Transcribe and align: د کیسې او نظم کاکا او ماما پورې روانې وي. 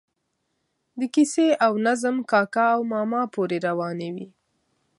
د 0.99 1.01
کیسې 1.13 1.47
او 1.65 1.73
نظم 1.87 2.15
کاکا 2.31 2.65
او 2.75 2.81
ماما 2.93 3.21
پورې 3.33 3.57
روانې 3.67 4.09
وي. 4.15 4.27